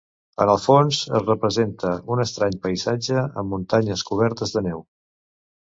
[0.43, 4.87] En el fons es representa un estrany paisatge amb muntanyes cobertes de neu.